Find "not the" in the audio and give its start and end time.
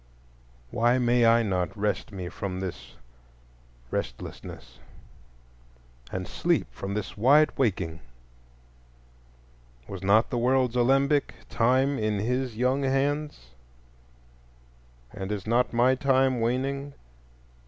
10.01-10.39